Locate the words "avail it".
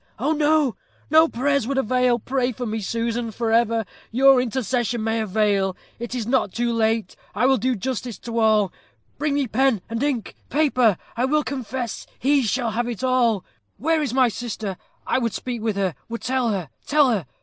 5.21-6.15